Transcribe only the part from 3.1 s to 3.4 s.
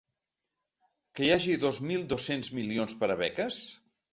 a